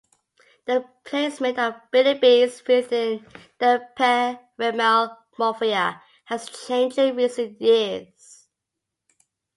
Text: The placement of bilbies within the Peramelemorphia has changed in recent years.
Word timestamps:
The 0.65 0.83
placement 1.05 1.59
of 1.59 1.75
bilbies 1.93 2.67
within 2.67 3.23
the 3.59 3.87
Peramelemorphia 3.95 6.01
has 6.25 6.49
changed 6.49 6.97
in 6.97 7.15
recent 7.15 7.61
years. 7.61 8.47